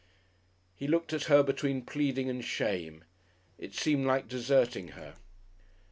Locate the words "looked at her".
0.87-1.43